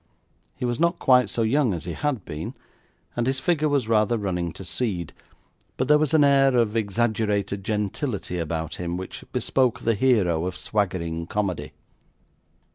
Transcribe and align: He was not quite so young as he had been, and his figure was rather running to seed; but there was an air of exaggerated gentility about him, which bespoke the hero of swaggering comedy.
He 0.55 0.65
was 0.65 0.79
not 0.79 0.97
quite 0.97 1.29
so 1.29 1.43
young 1.43 1.75
as 1.75 1.85
he 1.85 1.93
had 1.93 2.25
been, 2.25 2.55
and 3.15 3.27
his 3.27 3.39
figure 3.39 3.69
was 3.69 3.87
rather 3.87 4.17
running 4.17 4.51
to 4.53 4.65
seed; 4.65 5.13
but 5.77 5.87
there 5.87 5.99
was 5.99 6.15
an 6.15 6.23
air 6.23 6.55
of 6.57 6.75
exaggerated 6.75 7.63
gentility 7.63 8.39
about 8.39 8.77
him, 8.77 8.97
which 8.97 9.23
bespoke 9.31 9.81
the 9.81 9.93
hero 9.93 10.47
of 10.47 10.55
swaggering 10.57 11.27
comedy. 11.27 11.73